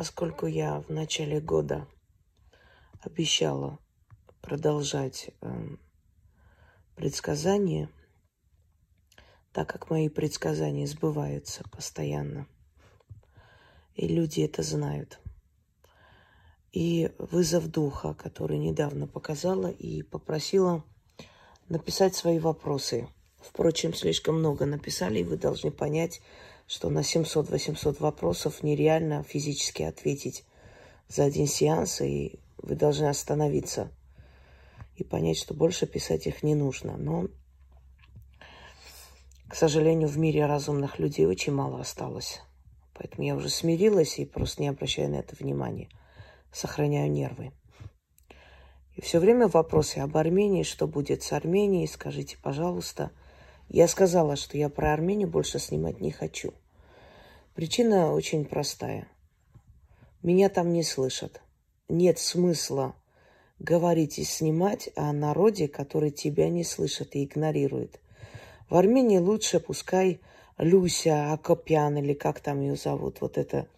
Поскольку 0.00 0.46
я 0.46 0.80
в 0.80 0.88
начале 0.88 1.42
года 1.42 1.86
обещала 3.02 3.78
продолжать 4.40 5.28
э, 5.42 5.76
предсказания, 6.96 7.90
так 9.52 9.68
как 9.68 9.90
мои 9.90 10.08
предсказания 10.08 10.86
сбываются 10.86 11.64
постоянно, 11.68 12.46
и 13.94 14.08
люди 14.08 14.40
это 14.40 14.62
знают. 14.62 15.20
И 16.72 17.12
вызов 17.18 17.70
духа, 17.70 18.14
который 18.14 18.56
недавно 18.56 19.06
показала 19.06 19.66
и 19.66 20.00
попросила 20.00 20.82
написать 21.68 22.14
свои 22.14 22.38
вопросы. 22.38 23.06
Впрочем, 23.36 23.92
слишком 23.92 24.38
много 24.38 24.64
написали, 24.64 25.18
и 25.18 25.24
вы 25.24 25.36
должны 25.36 25.70
понять, 25.70 26.22
что 26.70 26.88
на 26.88 27.00
700-800 27.00 27.96
вопросов 27.98 28.62
нереально 28.62 29.24
физически 29.24 29.82
ответить 29.82 30.44
за 31.08 31.24
один 31.24 31.48
сеанс, 31.48 32.00
и 32.00 32.38
вы 32.58 32.76
должны 32.76 33.06
остановиться 33.06 33.90
и 34.94 35.02
понять, 35.02 35.36
что 35.36 35.52
больше 35.52 35.88
писать 35.88 36.28
их 36.28 36.44
не 36.44 36.54
нужно. 36.54 36.96
Но, 36.96 37.26
к 39.48 39.56
сожалению, 39.56 40.08
в 40.08 40.16
мире 40.16 40.46
разумных 40.46 41.00
людей 41.00 41.26
очень 41.26 41.52
мало 41.52 41.80
осталось. 41.80 42.40
Поэтому 42.94 43.26
я 43.26 43.34
уже 43.34 43.48
смирилась 43.48 44.20
и 44.20 44.24
просто 44.24 44.62
не 44.62 44.68
обращаю 44.68 45.10
на 45.10 45.16
это 45.16 45.34
внимания. 45.34 45.88
Сохраняю 46.52 47.10
нервы. 47.10 47.50
И 48.94 49.00
все 49.00 49.18
время 49.18 49.48
вопросы 49.48 49.98
об 49.98 50.16
Армении, 50.16 50.62
что 50.62 50.86
будет 50.86 51.24
с 51.24 51.32
Арменией, 51.32 51.88
скажите, 51.88 52.38
пожалуйста. 52.40 53.10
Я 53.70 53.86
сказала, 53.86 54.34
что 54.34 54.58
я 54.58 54.68
про 54.68 54.92
Армению 54.92 55.28
больше 55.28 55.60
снимать 55.60 56.00
не 56.00 56.10
хочу. 56.10 56.52
Причина 57.54 58.12
очень 58.12 58.44
простая. 58.44 59.06
Меня 60.24 60.48
там 60.48 60.72
не 60.72 60.82
слышат. 60.82 61.40
Нет 61.88 62.18
смысла 62.18 62.96
говорить 63.60 64.18
и 64.18 64.24
снимать 64.24 64.90
о 64.96 65.12
народе, 65.12 65.68
который 65.68 66.10
тебя 66.10 66.48
не 66.48 66.64
слышит 66.64 67.14
и 67.14 67.24
игнорирует. 67.24 68.00
В 68.68 68.74
Армении 68.74 69.18
лучше 69.18 69.60
пускай 69.60 70.20
Люся 70.58 71.32
Акопян 71.32 71.96
или 71.96 72.14
как 72.14 72.40
там 72.40 72.60
ее 72.60 72.74
зовут, 72.74 73.20
вот 73.20 73.38
это 73.38 73.68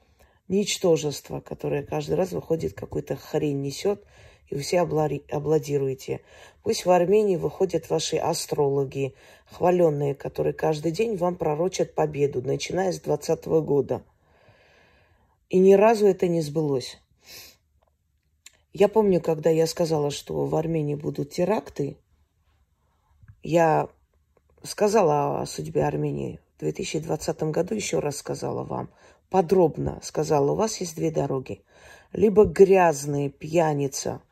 ничтожество, 0.48 1.40
которое 1.40 1.82
каждый 1.82 2.14
раз 2.14 2.32
выходит, 2.32 2.72
какую-то 2.72 3.16
хрень 3.16 3.60
несет, 3.60 4.02
и 4.52 4.58
все 4.58 4.80
обладируете. 4.80 6.20
Пусть 6.62 6.84
в 6.84 6.90
Армении 6.90 7.36
выходят 7.36 7.88
ваши 7.88 8.16
астрологи, 8.16 9.14
хваленные, 9.46 10.14
которые 10.14 10.52
каждый 10.52 10.92
день 10.92 11.16
вам 11.16 11.36
пророчат 11.36 11.94
победу, 11.94 12.42
начиная 12.42 12.92
с 12.92 13.00
2020 13.00 13.46
года. 13.64 14.02
И 15.48 15.58
ни 15.58 15.72
разу 15.72 16.06
это 16.06 16.28
не 16.28 16.42
сбылось. 16.42 16.98
Я 18.74 18.88
помню, 18.88 19.22
когда 19.22 19.48
я 19.48 19.66
сказала, 19.66 20.10
что 20.10 20.44
в 20.44 20.54
Армении 20.54 20.96
будут 20.96 21.30
теракты, 21.30 21.96
я 23.42 23.88
сказала 24.62 25.40
о 25.40 25.46
судьбе 25.46 25.84
Армении 25.84 26.40
в 26.56 26.60
2020 26.60 27.42
году, 27.44 27.74
еще 27.74 28.00
раз 28.00 28.18
сказала 28.18 28.64
вам, 28.64 28.90
подробно 29.30 29.98
сказала, 30.02 30.52
у 30.52 30.56
вас 30.56 30.76
есть 30.76 30.94
две 30.94 31.10
дороги. 31.10 31.62
Либо 32.12 32.44
грязные 32.44 33.30
пьяница– 33.30 34.20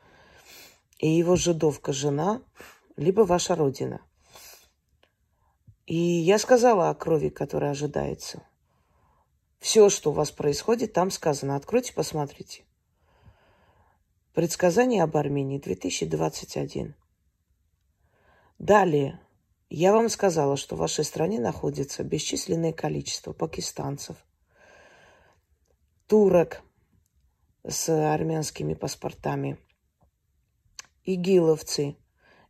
и 1.00 1.08
его 1.08 1.34
жидовка 1.34 1.92
жена, 1.92 2.42
либо 2.96 3.22
ваша 3.22 3.54
родина. 3.56 4.02
И 5.86 5.96
я 5.96 6.38
сказала 6.38 6.90
о 6.90 6.94
крови, 6.94 7.30
которая 7.30 7.70
ожидается. 7.72 8.42
Все, 9.58 9.88
что 9.88 10.10
у 10.10 10.14
вас 10.14 10.30
происходит, 10.30 10.92
там 10.92 11.10
сказано. 11.10 11.56
Откройте, 11.56 11.92
посмотрите. 11.92 12.64
Предсказание 14.34 15.02
об 15.02 15.16
Армении 15.16 15.58
2021. 15.58 16.94
Далее. 18.58 19.20
Я 19.70 19.92
вам 19.92 20.08
сказала, 20.08 20.56
что 20.56 20.76
в 20.76 20.80
вашей 20.80 21.04
стране 21.04 21.40
находится 21.40 22.04
бесчисленное 22.04 22.72
количество 22.72 23.32
пакистанцев, 23.32 24.16
турок 26.06 26.62
с 27.66 27.88
армянскими 27.88 28.74
паспортами– 28.74 29.58
игиловцы. 31.14 31.96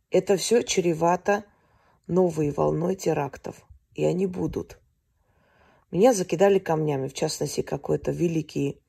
Это 0.09 0.37
все 0.37 0.63
чревато 0.63 1.45
новой 2.07 2.51
волной 2.51 2.95
терактов. 2.95 3.65
И 3.93 4.03
они 4.05 4.27
будут. 4.27 4.79
Меня 5.91 6.13
закидали 6.13 6.59
камнями, 6.59 7.07
в 7.07 7.13
частности, 7.13 7.61
какой-то 7.61 8.11
великий 8.11 8.81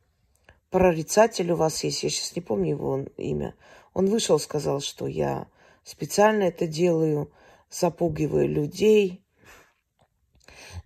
прорицатель 0.72 1.52
у 1.52 1.56
вас 1.56 1.84
есть, 1.84 2.02
я 2.02 2.10
сейчас 2.10 2.34
не 2.34 2.42
помню 2.42 2.70
его 2.70 3.04
имя. 3.18 3.54
Он 3.92 4.06
вышел, 4.06 4.38
сказал, 4.38 4.80
что 4.80 5.06
я 5.06 5.46
специально 5.84 6.44
это 6.44 6.66
делаю, 6.66 7.30
запугиваю 7.70 8.48
людей. 8.48 9.22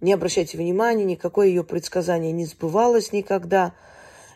Не 0.01 0.13
обращайте 0.13 0.59
внимания, 0.59 1.05
никакое 1.05 1.47
ее 1.47 1.65
предсказание 1.65 2.33
не 2.33 2.45
сбывалось 2.45 3.13
никогда. 3.13 3.75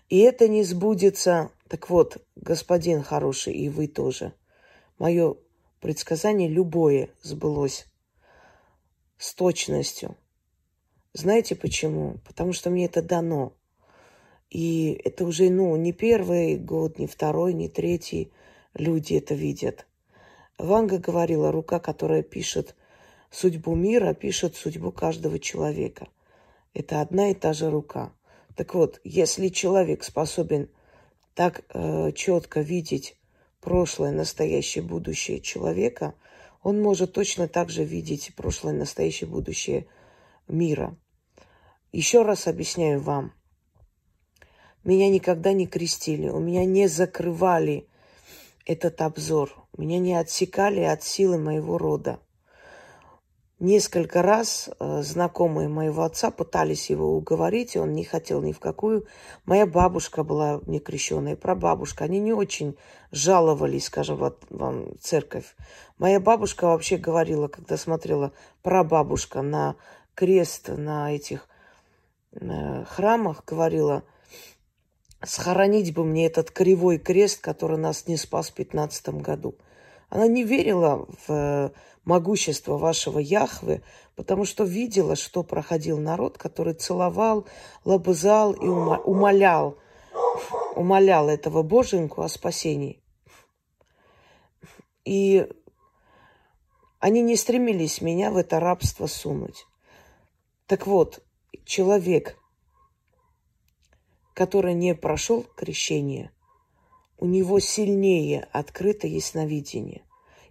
И 0.08 0.18
это 0.20 0.48
не 0.48 0.62
сбудется. 0.62 1.50
Так 1.68 1.90
вот, 1.90 2.24
господин 2.36 3.02
хороший, 3.02 3.54
и 3.54 3.68
вы 3.68 3.88
тоже. 3.88 4.32
Мое 5.00 5.36
предсказание 5.80 6.46
любое 6.46 7.08
сбылось 7.22 7.86
с 9.16 9.32
точностью. 9.32 10.14
Знаете 11.14 11.56
почему? 11.56 12.18
Потому 12.26 12.52
что 12.52 12.68
мне 12.68 12.84
это 12.84 13.00
дано. 13.00 13.54
И 14.50 15.00
это 15.02 15.24
уже, 15.24 15.48
ну, 15.48 15.74
не 15.76 15.94
первый 15.94 16.58
год, 16.58 16.98
не 16.98 17.06
второй, 17.06 17.54
не 17.54 17.70
третий 17.70 18.30
люди 18.74 19.14
это 19.14 19.32
видят. 19.32 19.86
Ванга 20.58 20.98
говорила, 20.98 21.50
рука, 21.50 21.80
которая 21.80 22.22
пишет 22.22 22.76
судьбу 23.30 23.74
мира, 23.74 24.12
пишет 24.12 24.54
судьбу 24.54 24.92
каждого 24.92 25.38
человека. 25.38 26.08
Это 26.74 27.00
одна 27.00 27.30
и 27.30 27.34
та 27.34 27.54
же 27.54 27.70
рука. 27.70 28.12
Так 28.54 28.74
вот, 28.74 29.00
если 29.02 29.48
человек 29.48 30.04
способен 30.04 30.68
так 31.32 31.64
э, 31.70 32.12
четко 32.12 32.60
видеть 32.60 33.16
прошлое, 33.60 34.12
настоящее, 34.12 34.82
будущее 34.82 35.40
человека, 35.40 36.14
он 36.62 36.80
может 36.80 37.12
точно 37.12 37.48
так 37.48 37.70
же 37.70 37.84
видеть 37.84 38.34
прошлое, 38.36 38.72
настоящее, 38.74 39.28
будущее 39.28 39.86
мира. 40.48 40.96
Еще 41.92 42.22
раз 42.22 42.46
объясняю 42.46 43.00
вам. 43.00 43.32
Меня 44.84 45.10
никогда 45.10 45.52
не 45.52 45.66
крестили, 45.66 46.28
у 46.28 46.38
меня 46.38 46.64
не 46.64 46.86
закрывали 46.88 47.86
этот 48.64 49.02
обзор, 49.02 49.52
меня 49.76 49.98
не 49.98 50.14
отсекали 50.14 50.80
от 50.80 51.02
силы 51.02 51.38
моего 51.38 51.76
рода. 51.76 52.20
Несколько 53.60 54.22
раз 54.22 54.70
э, 54.78 55.02
знакомые 55.02 55.68
моего 55.68 56.04
отца 56.04 56.30
пытались 56.30 56.88
его 56.88 57.14
уговорить, 57.14 57.76
и 57.76 57.78
он 57.78 57.92
не 57.92 58.04
хотел 58.04 58.40
ни 58.40 58.52
в 58.52 58.58
какую. 58.58 59.06
Моя 59.44 59.66
бабушка 59.66 60.24
была 60.24 60.62
некрещенная, 60.64 61.36
прабабушка. 61.36 62.04
Они 62.04 62.20
не 62.20 62.32
очень 62.32 62.78
жаловались, 63.12 63.84
скажем, 63.84 64.32
вам 64.48 64.98
церковь. 64.98 65.54
Моя 65.98 66.20
бабушка 66.20 66.68
вообще 66.68 66.96
говорила, 66.96 67.48
когда 67.48 67.76
смотрела 67.76 68.32
прабабушка 68.62 69.42
на 69.42 69.76
крест 70.14 70.68
на 70.68 71.14
этих 71.14 71.46
э, 72.32 72.84
храмах, 72.86 73.44
говорила, 73.44 74.04
схоронить 75.22 75.92
бы 75.92 76.06
мне 76.06 76.24
этот 76.24 76.50
кривой 76.50 76.96
крест, 76.96 77.42
который 77.42 77.76
нас 77.76 78.06
не 78.06 78.16
спас 78.16 78.48
в 78.48 78.54
15 78.54 79.10
году. 79.16 79.54
Она 80.10 80.26
не 80.26 80.42
верила 80.42 81.06
в 81.26 81.32
э, 81.32 81.70
могущество 82.04 82.76
вашего 82.76 83.20
Яхвы, 83.20 83.82
потому 84.16 84.44
что 84.44 84.64
видела, 84.64 85.14
что 85.14 85.44
проходил 85.44 85.98
народ, 85.98 86.36
который 86.36 86.74
целовал, 86.74 87.46
лобызал 87.84 88.52
и 88.52 88.66
умолял, 88.66 89.78
умолял 90.74 91.28
этого 91.28 91.62
боженьку 91.62 92.22
о 92.22 92.28
спасении. 92.28 93.00
И 95.04 95.48
они 96.98 97.22
не 97.22 97.36
стремились 97.36 98.00
меня 98.00 98.32
в 98.32 98.36
это 98.36 98.58
рабство 98.58 99.06
сунуть. 99.06 99.64
Так 100.66 100.88
вот, 100.88 101.22
человек, 101.64 102.36
который 104.34 104.74
не 104.74 104.96
прошел 104.96 105.44
крещение– 105.56 106.32
у 107.20 107.26
него 107.26 107.60
сильнее 107.60 108.48
открыто 108.50 109.06
ясновидение. 109.06 110.02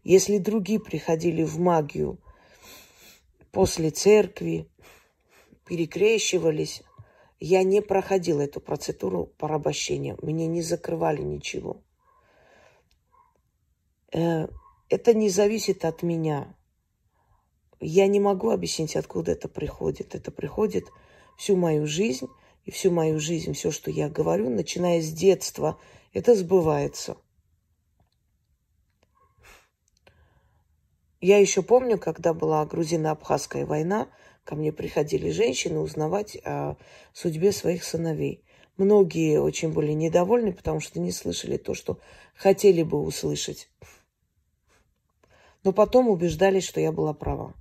Если 0.04 0.38
другие 0.38 0.80
приходили 0.80 1.44
в 1.44 1.60
магию 1.60 2.20
после 3.52 3.90
церкви, 3.90 4.70
перекрещивались, 5.66 6.84
я 7.40 7.64
не 7.64 7.82
проходила 7.82 8.42
эту 8.42 8.62
процедуру 8.62 9.26
порабощения. 9.26 10.16
Мне 10.22 10.46
не 10.46 10.62
закрывали 10.62 11.24
ничего. 11.24 11.82
Э, 14.14 14.48
это 14.90 15.14
не 15.16 15.30
зависит 15.30 15.86
от 15.86 16.04
меня. 16.04 16.56
Я 17.80 18.08
не 18.08 18.20
могу 18.20 18.52
объяснить, 18.52 18.96
откуда 18.96 19.32
это 19.32 19.48
приходит. 19.48 20.14
Это 20.14 20.32
приходит 20.32 20.86
всю 21.36 21.56
мою 21.56 21.88
жизнь. 21.88 22.28
и 22.66 22.72
всю 22.72 22.92
мою 22.92 23.20
жизнь, 23.20 23.54
все, 23.54 23.72
что 23.72 23.90
я 23.90 24.10
говорю, 24.10 24.50
начиная 24.50 25.02
с 25.02 25.12
детства, 25.12 25.80
это 26.14 26.36
сбывается. 26.36 27.18
Я 31.22 31.38
еще 31.38 31.62
помню, 31.62 31.98
когда 31.98 32.34
была 32.34 32.66
грузино-абхазская 32.66 33.66
война, 33.66 34.08
ко 34.46 34.56
мне 34.56 34.72
приходили 34.72 35.30
женщины 35.32 35.80
узнавать 35.80 36.38
о 36.46 36.78
судьбе 37.14 37.52
своих 37.52 37.84
сыновей. 37.84 38.44
Многие 38.78 39.42
очень 39.42 39.74
были 39.74 39.92
недовольны, 39.92 40.54
потому 40.54 40.80
что 40.80 41.02
не 41.02 41.12
слышали 41.12 41.58
то, 41.58 41.74
что 41.74 42.00
хотели 42.34 42.82
бы 42.84 43.02
услышать. 43.02 43.70
Но 45.66 45.74
потом 45.74 46.08
убеждались, 46.08 46.64
что 46.64 46.80
я 46.80 46.94
была 46.94 47.14
права. 47.14 47.54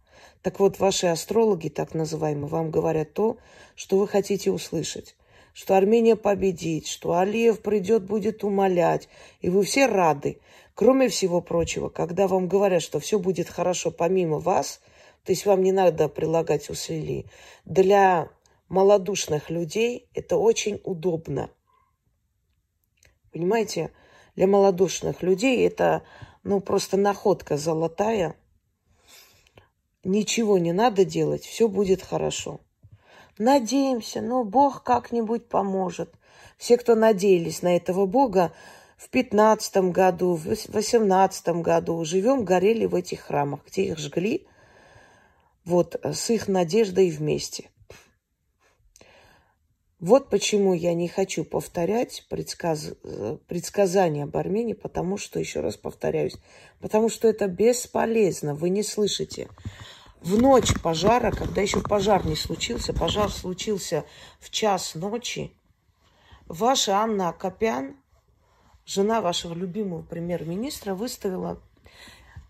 Так 0.42 0.60
вот, 0.60 0.78
ваши 0.78 1.08
астрологи, 1.08 1.68
так 1.68 1.94
называемые, 1.94 2.46
вам 2.46 2.70
говорят 2.70 3.12
то, 3.12 3.38
что 3.74 3.98
вы 3.98 4.06
хотите 4.06 4.52
услышать. 4.52 5.16
Что 5.60 5.76
Армения 5.76 6.14
победит, 6.14 6.86
что 6.86 7.18
Алиев 7.18 7.62
придет, 7.62 8.04
будет 8.04 8.44
умолять. 8.44 9.08
И 9.40 9.48
вы 9.48 9.64
все 9.64 9.86
рады. 9.86 10.38
Кроме 10.76 11.08
всего 11.08 11.40
прочего, 11.40 11.88
когда 11.88 12.28
вам 12.28 12.46
говорят, 12.46 12.80
что 12.80 13.00
все 13.00 13.18
будет 13.18 13.48
хорошо 13.48 13.90
помимо 13.90 14.38
вас, 14.38 14.80
то 15.24 15.32
есть 15.32 15.46
вам 15.46 15.64
не 15.64 15.72
надо 15.72 16.08
прилагать 16.08 16.70
усилий, 16.70 17.26
для 17.64 18.30
малодушных 18.68 19.50
людей 19.50 20.08
это 20.14 20.36
очень 20.36 20.80
удобно. 20.84 21.50
Понимаете, 23.32 23.90
для 24.36 24.46
малодушных 24.46 25.24
людей 25.24 25.66
это 25.66 26.04
ну 26.44 26.60
просто 26.60 26.96
находка 26.96 27.56
золотая. 27.56 28.36
Ничего 30.04 30.56
не 30.56 30.72
надо 30.72 31.04
делать, 31.04 31.44
все 31.44 31.66
будет 31.66 32.00
хорошо. 32.00 32.60
Надеемся, 33.38 34.20
но 34.20 34.44
Бог 34.44 34.82
как-нибудь 34.82 35.48
поможет. 35.48 36.12
Все, 36.56 36.76
кто 36.76 36.94
надеялись 36.94 37.62
на 37.62 37.76
этого 37.76 38.06
Бога, 38.06 38.52
в 38.96 39.10
пятнадцатом 39.10 39.92
году, 39.92 40.34
в 40.34 40.44
восемнадцатом 40.68 41.62
году 41.62 42.04
живем, 42.04 42.44
горели 42.44 42.84
в 42.84 42.96
этих 42.96 43.20
храмах, 43.20 43.60
где 43.66 43.82
их 43.84 43.98
жгли, 43.98 44.48
вот 45.64 45.94
с 46.04 46.30
их 46.30 46.48
надеждой 46.48 47.10
вместе. 47.10 47.70
Вот 50.00 50.30
почему 50.30 50.74
я 50.74 50.94
не 50.94 51.08
хочу 51.08 51.44
повторять 51.44 52.24
предсказ... 52.28 52.94
предсказания 53.46 54.24
об 54.24 54.36
Армении, 54.36 54.72
потому 54.72 55.16
что, 55.16 55.38
еще 55.38 55.60
раз 55.60 55.76
повторяюсь, 55.76 56.36
потому 56.80 57.08
что 57.08 57.28
это 57.28 57.46
бесполезно, 57.46 58.54
вы 58.54 58.70
не 58.70 58.82
слышите. 58.82 59.48
В 60.20 60.40
ночь 60.40 60.74
пожара, 60.82 61.30
когда 61.30 61.62
еще 61.62 61.80
пожар 61.80 62.26
не 62.26 62.36
случился, 62.36 62.92
пожар 62.92 63.30
случился 63.30 64.04
в 64.40 64.50
час 64.50 64.94
ночи, 64.94 65.52
ваша 66.46 66.98
Анна 66.98 67.28
Акопян, 67.28 67.96
жена 68.84 69.20
вашего 69.20 69.54
любимого 69.54 70.02
премьер-министра, 70.02 70.94
выставила 70.94 71.60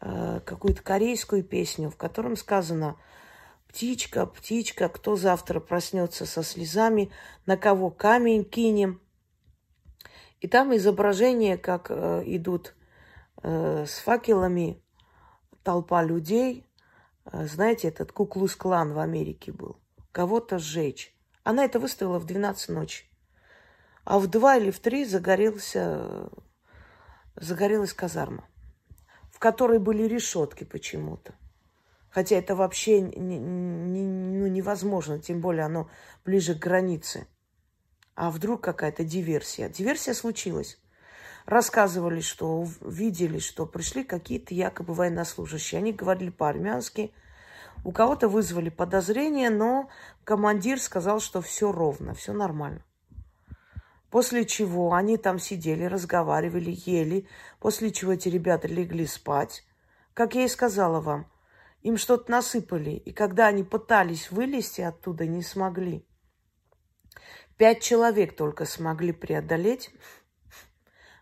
э, 0.00 0.40
какую-то 0.44 0.82
корейскую 0.82 1.44
песню, 1.44 1.90
в 1.90 1.96
котором 1.96 2.36
сказано– 2.36 2.96
Птичка, 3.68 4.24
птичка, 4.24 4.88
кто 4.88 5.14
завтра 5.16 5.60
проснется 5.60 6.24
со 6.24 6.42
слезами, 6.42 7.10
на 7.44 7.58
кого 7.58 7.90
камень 7.90 8.44
кинем. 8.44 9.00
И 10.40 10.48
там 10.48 10.74
изображение, 10.74 11.58
как 11.58 11.90
э, 11.90 12.22
идут 12.24 12.74
э, 13.42 13.84
с 13.86 13.98
факелами 13.98 14.82
толпа 15.62 16.02
людей. 16.02 16.64
Э, 17.32 17.46
знаете, 17.46 17.88
этот 17.88 18.12
Куклус-клан 18.12 18.92
в 18.92 18.98
Америке 18.98 19.52
был. 19.52 19.78
Кого-то 20.12 20.58
сжечь. 20.58 21.14
Она 21.44 21.64
это 21.64 21.78
выставила 21.78 22.18
в 22.18 22.26
12 22.26 22.70
ночи. 22.70 23.04
А 24.04 24.18
в 24.18 24.26
2 24.26 24.56
или 24.56 24.70
в 24.70 24.80
3 24.80 25.04
загорелся, 25.04 26.30
загорелась 27.36 27.92
казарма, 27.92 28.48
в 29.30 29.38
которой 29.38 29.78
были 29.78 30.04
решетки 30.04 30.64
почему-то. 30.64 31.34
Хотя 32.10 32.36
это 32.36 32.56
вообще 32.56 33.00
не, 33.00 33.38
не, 33.38 34.02
ну, 34.02 34.46
невозможно, 34.46 35.18
тем 35.18 35.40
более 35.40 35.64
оно 35.64 35.90
ближе 36.24 36.54
к 36.54 36.58
границе. 36.58 37.26
А 38.14 38.30
вдруг 38.30 38.62
какая-то 38.62 39.04
диверсия? 39.04 39.68
Диверсия 39.68 40.14
случилась. 40.14 40.80
Рассказывали, 41.48 42.20
что 42.20 42.66
видели, 42.82 43.38
что 43.38 43.64
пришли 43.64 44.04
какие-то 44.04 44.54
якобы 44.54 44.92
военнослужащие. 44.92 45.78
Они 45.78 45.92
говорили 45.92 46.30
по-армянски. 46.30 47.10
У 47.84 47.90
кого-то 47.90 48.28
вызвали 48.28 48.68
подозрения, 48.68 49.48
но 49.48 49.88
командир 50.24 50.78
сказал, 50.78 51.20
что 51.20 51.40
все 51.40 51.72
ровно, 51.72 52.14
все 52.14 52.34
нормально. 52.34 52.84
После 54.10 54.44
чего 54.44 54.92
они 54.92 55.16
там 55.16 55.38
сидели, 55.38 55.84
разговаривали, 55.84 56.78
ели. 56.84 57.26
После 57.60 57.90
чего 57.90 58.12
эти 58.12 58.28
ребята 58.28 58.68
легли 58.68 59.06
спать. 59.06 59.64
Как 60.12 60.34
я 60.34 60.44
и 60.44 60.48
сказала 60.48 61.00
вам– 61.00 61.26
им 61.82 61.96
что-то 61.96 62.30
насыпали, 62.30 62.90
и 62.90 63.12
когда 63.12 63.46
они 63.46 63.62
пытались 63.62 64.30
вылезти 64.30 64.80
оттуда, 64.80 65.26
не 65.26 65.42
смогли. 65.42 66.04
Пять 67.56 67.82
человек 67.82 68.36
только 68.36 68.64
смогли 68.64 69.12
преодолеть. 69.12 69.90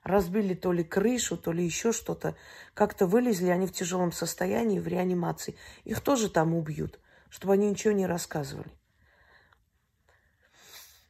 Разбили 0.07 0.55
то 0.55 0.71
ли 0.71 0.85
крышу, 0.85 1.37
то 1.37 1.51
ли 1.51 1.65
еще 1.65 1.91
что-то. 1.91 2.37
Как-то 2.75 3.09
вылезли 3.09 3.49
они 3.49 3.67
в 3.67 3.73
тяжелом 3.73 4.13
состоянии, 4.13 4.79
в 4.79 4.87
реанимации. 4.87 5.57
Их 5.83 6.01
тоже 6.01 6.31
там 6.31 6.55
убьют, 6.55 7.01
чтобы 7.29 7.55
они 7.55 7.69
ничего 7.69 7.93
не 7.93 8.07
рассказывали. 8.07 8.71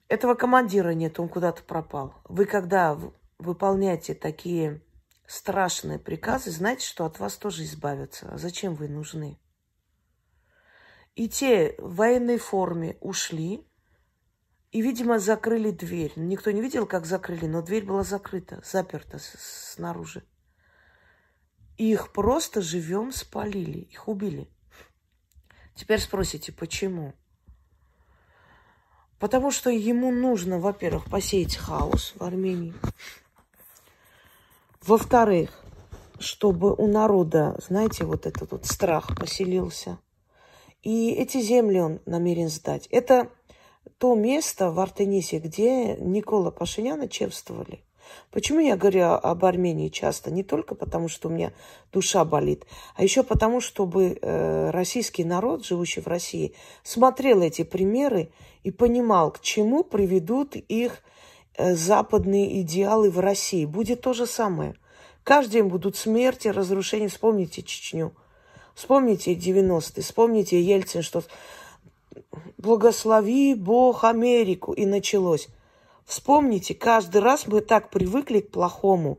Этого 0.08 0.32
командира 0.32 0.94
нет, 0.94 1.20
он 1.20 1.28
куда-то 1.28 1.62
пропал. 1.62 2.14
Вы 2.24 2.46
когда 2.46 2.98
выполняете 3.38 4.14
такие 4.14 4.80
страшные 5.26 5.98
приказы, 5.98 6.50
знаете, 6.50 6.86
что 6.86 7.04
от 7.04 7.18
вас 7.18 7.36
тоже 7.36 7.64
избавятся. 7.64 8.30
А 8.32 8.38
зачем 8.38 8.74
вы 8.74 8.88
нужны? 8.88 9.38
И 11.16 11.28
те 11.28 11.74
в 11.76 11.96
военной 11.96 12.38
форме 12.38 12.96
ушли, 13.02 13.65
и, 14.72 14.82
видимо, 14.82 15.18
закрыли 15.18 15.70
дверь. 15.70 16.12
Никто 16.16 16.50
не 16.50 16.60
видел, 16.60 16.86
как 16.86 17.06
закрыли, 17.06 17.46
но 17.46 17.62
дверь 17.62 17.84
была 17.84 18.02
закрыта, 18.02 18.60
заперта 18.64 19.18
снаружи. 19.18 20.22
Их 21.76 22.12
просто 22.12 22.62
живем 22.62 23.12
спалили, 23.12 23.78
их 23.78 24.08
убили. 24.08 24.48
Теперь 25.74 26.00
спросите, 26.00 26.52
почему? 26.52 27.14
Потому 29.18 29.50
что 29.50 29.70
ему 29.70 30.10
нужно, 30.10 30.58
во-первых, 30.58 31.04
посеять 31.10 31.56
хаос 31.56 32.14
в 32.16 32.22
Армении. 32.22 32.74
Во-вторых, 34.82 35.64
чтобы 36.18 36.74
у 36.74 36.86
народа, 36.86 37.58
знаете, 37.66 38.04
вот 38.04 38.26
этот 38.26 38.52
вот 38.52 38.66
страх 38.66 39.16
поселился. 39.16 39.98
И 40.82 41.10
эти 41.10 41.40
земли 41.40 41.80
он 41.80 42.00
намерен 42.06 42.48
сдать. 42.48 42.86
Это 42.88 43.30
то 43.98 44.14
место 44.14 44.70
в 44.70 44.80
Артенисе, 44.80 45.38
где 45.38 45.96
Никола 45.96 46.50
Пашиняна 46.50 47.08
чевствовали. 47.08 47.82
Почему 48.30 48.60
я 48.60 48.76
говорю 48.76 49.14
об 49.14 49.44
Армении 49.44 49.88
часто? 49.88 50.30
Не 50.30 50.44
только 50.44 50.74
потому, 50.74 51.08
что 51.08 51.28
у 51.28 51.32
меня 51.32 51.52
душа 51.92 52.24
болит, 52.24 52.64
а 52.94 53.02
еще 53.02 53.22
потому, 53.22 53.60
чтобы 53.60 54.18
э, 54.20 54.70
российский 54.70 55.24
народ, 55.24 55.64
живущий 55.64 56.00
в 56.00 56.06
России, 56.06 56.54
смотрел 56.84 57.42
эти 57.42 57.64
примеры 57.64 58.30
и 58.62 58.70
понимал, 58.70 59.32
к 59.32 59.40
чему 59.40 59.82
приведут 59.82 60.54
их 60.54 61.02
Э, 61.58 61.74
западные 61.74 62.60
идеалы 62.60 63.10
в 63.10 63.18
России. 63.18 63.64
Будет 63.64 64.02
то 64.02 64.12
же 64.12 64.26
самое. 64.26 64.74
Каждый 65.24 65.52
день 65.52 65.64
будут 65.64 65.96
смерти, 65.96 66.48
разрушения. 66.48 67.08
Вспомните 67.08 67.62
Чечню. 67.62 68.12
Вспомните 68.74 69.32
90-е. 69.32 70.02
Вспомните 70.02 70.60
Ельцин, 70.60 71.00
что 71.00 71.22
благослови 72.58 73.54
Бог 73.54 74.04
Америку. 74.04 74.72
И 74.72 74.86
началось. 74.86 75.48
Вспомните, 76.04 76.74
каждый 76.74 77.20
раз 77.20 77.46
мы 77.46 77.60
так 77.60 77.90
привыкли 77.90 78.40
к 78.40 78.50
плохому. 78.50 79.18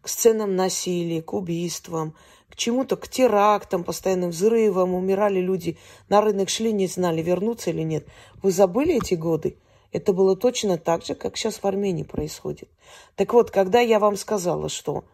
К 0.00 0.08
сценам 0.08 0.54
насилия, 0.54 1.22
к 1.22 1.32
убийствам, 1.32 2.14
к 2.48 2.56
чему-то, 2.56 2.96
к 2.96 3.08
терактам, 3.08 3.84
постоянным 3.84 4.30
взрывам. 4.30 4.94
Умирали 4.94 5.40
люди. 5.40 5.76
На 6.08 6.20
рынок 6.20 6.48
шли, 6.48 6.72
не 6.72 6.86
знали, 6.86 7.20
вернуться 7.22 7.70
или 7.70 7.82
нет. 7.82 8.06
Вы 8.42 8.52
забыли 8.52 8.96
эти 8.96 9.14
годы? 9.14 9.58
Это 9.90 10.12
было 10.12 10.36
точно 10.36 10.76
так 10.76 11.04
же, 11.04 11.14
как 11.14 11.36
сейчас 11.36 11.62
в 11.62 11.66
Армении 11.66 12.02
происходит. 12.02 12.68
Так 13.16 13.32
вот, 13.32 13.50
когда 13.50 13.80
я 13.80 13.98
вам 13.98 14.16
сказала, 14.16 14.68
что 14.68 15.04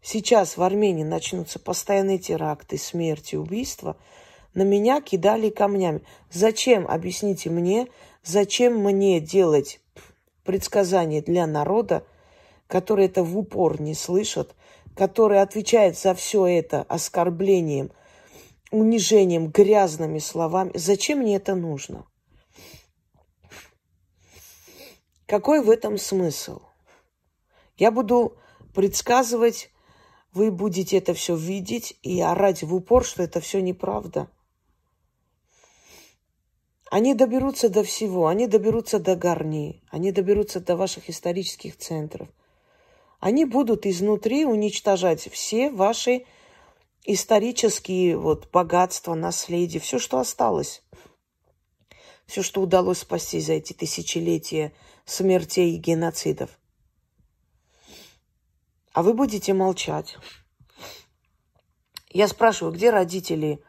сейчас 0.00 0.56
в 0.56 0.62
Армении 0.62 1.04
начнутся 1.04 1.58
постоянные 1.58 2.18
теракты, 2.18 2.78
смерти, 2.78 3.36
убийства, 3.36 3.96
на 4.54 4.62
меня 4.62 5.00
кидали 5.00 5.50
камнями. 5.50 6.02
Зачем, 6.30 6.86
объясните 6.88 7.50
мне, 7.50 7.88
зачем 8.24 8.78
мне 8.78 9.20
делать 9.20 9.80
предсказания 10.44 11.22
для 11.22 11.46
народа, 11.46 12.04
который 12.66 13.06
это 13.06 13.22
в 13.22 13.36
упор 13.38 13.80
не 13.80 13.94
слышат, 13.94 14.54
который 14.96 15.40
отвечает 15.40 15.98
за 15.98 16.14
все 16.14 16.46
это 16.46 16.82
оскорблением, 16.82 17.90
унижением, 18.70 19.48
грязными 19.48 20.18
словами. 20.18 20.72
Зачем 20.74 21.20
мне 21.20 21.36
это 21.36 21.54
нужно? 21.54 22.06
Какой 25.26 25.62
в 25.62 25.70
этом 25.70 25.96
смысл? 25.96 26.60
Я 27.76 27.92
буду 27.92 28.36
предсказывать, 28.74 29.70
вы 30.32 30.50
будете 30.50 30.98
это 30.98 31.14
все 31.14 31.36
видеть 31.36 31.96
и 32.02 32.20
орать 32.20 32.62
в 32.62 32.74
упор, 32.74 33.04
что 33.04 33.22
это 33.22 33.40
все 33.40 33.60
неправда. 33.60 34.28
Они 36.90 37.14
доберутся 37.14 37.68
до 37.68 37.84
всего, 37.84 38.26
они 38.26 38.48
доберутся 38.48 38.98
до 38.98 39.14
Гарни, 39.14 39.80
они 39.90 40.10
доберутся 40.10 40.58
до 40.58 40.74
ваших 40.74 41.08
исторических 41.08 41.76
центров. 41.76 42.28
Они 43.20 43.44
будут 43.44 43.86
изнутри 43.86 44.44
уничтожать 44.44 45.30
все 45.30 45.70
ваши 45.70 46.24
исторические 47.04 48.16
вот 48.16 48.50
богатства, 48.50 49.14
наследие, 49.14 49.80
все, 49.80 50.00
что 50.00 50.18
осталось. 50.18 50.82
Все, 52.26 52.42
что 52.42 52.60
удалось 52.60 52.98
спасти 52.98 53.38
за 53.38 53.52
эти 53.52 53.72
тысячелетия 53.72 54.72
смертей 55.04 55.76
и 55.76 55.78
геноцидов. 55.78 56.50
А 58.92 59.04
вы 59.04 59.14
будете 59.14 59.54
молчать. 59.54 60.16
Я 62.08 62.26
спрашиваю, 62.26 62.74
где 62.74 62.90
родители 62.90 63.62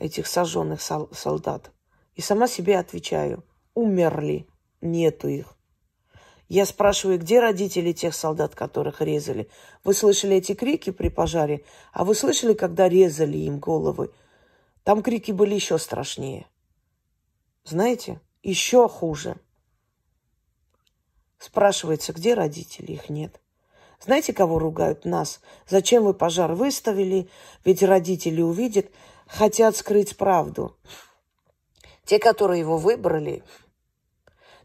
этих 0.00 0.26
сожженных 0.26 0.80
солдат? 0.82 1.70
И 2.16 2.22
сама 2.22 2.48
себе 2.48 2.78
отвечаю, 2.78 3.44
умерли, 3.74 4.48
нету 4.80 5.28
их. 5.28 5.56
Я 6.48 6.64
спрашиваю, 6.64 7.18
где 7.18 7.40
родители 7.40 7.92
тех 7.92 8.14
солдат, 8.14 8.54
которых 8.54 9.00
резали? 9.00 9.48
Вы 9.84 9.94
слышали 9.94 10.36
эти 10.36 10.54
крики 10.54 10.90
при 10.90 11.08
пожаре? 11.08 11.64
А 11.92 12.04
вы 12.04 12.14
слышали, 12.14 12.54
когда 12.54 12.88
резали 12.88 13.38
им 13.38 13.58
головы? 13.58 14.12
Там 14.82 15.02
крики 15.02 15.32
были 15.32 15.54
еще 15.54 15.76
страшнее. 15.78 16.46
Знаете, 17.64 18.20
еще 18.42 18.88
хуже. 18.88 19.36
Спрашивается, 21.38 22.12
где 22.12 22.34
родители? 22.34 22.92
Их 22.92 23.10
нет. 23.10 23.40
Знаете, 24.00 24.32
кого 24.32 24.58
ругают? 24.58 25.04
Нас. 25.04 25.40
Зачем 25.68 26.04
вы 26.04 26.14
пожар 26.14 26.52
выставили? 26.52 27.28
Ведь 27.64 27.82
родители 27.82 28.40
увидят, 28.40 28.86
хотят 29.26 29.76
скрыть 29.76 30.16
правду. 30.16 30.76
Те, 32.06 32.18
которые 32.20 32.60
его 32.60 32.78
выбрали, 32.78 33.42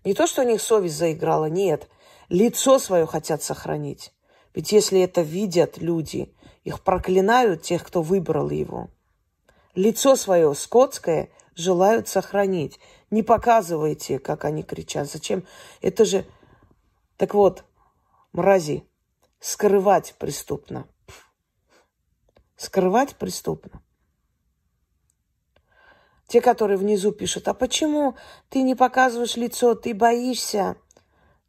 не 0.04 0.14
то, 0.14 0.28
что 0.28 0.44
у 0.44 0.46
них 0.46 0.62
совесть 0.62 0.96
заиграла, 0.96 1.46
нет. 1.46 1.90
Лицо 2.30 2.80
свое 2.80 3.06
хотят 3.06 3.44
сохранить. 3.44 4.14
Ведь 4.54 4.72
если 4.72 5.02
это 5.02 5.22
видят 5.22 5.78
люди, 5.78 6.34
их 6.64 6.82
проклинают, 6.82 7.64
тех, 7.64 7.84
кто 7.84 8.02
выбрал 8.02 8.50
его. 8.50 8.90
Лицо 9.76 10.16
свое 10.16 10.54
скотское 10.54 11.30
желают 11.56 12.08
сохранить. 12.08 12.80
Не 13.10 13.24
показывайте, 13.24 14.20
как 14.20 14.46
они 14.46 14.64
кричат. 14.64 15.10
Зачем? 15.10 15.44
Это 15.82 16.06
же... 16.06 16.26
Так 17.18 17.34
вот, 17.34 17.64
мрази, 18.34 18.84
скрывать 19.40 20.16
преступно. 20.18 20.88
Скрывать 22.56 23.16
преступно. 23.16 23.82
Те, 26.32 26.40
которые 26.40 26.78
внизу 26.78 27.12
пишут, 27.12 27.50
а 27.50 27.54
почему 27.54 28.16
ты 28.48 28.62
не 28.62 28.74
показываешь 28.74 29.36
лицо, 29.36 29.76
ты 29.76 29.94
боишься? 29.94 30.78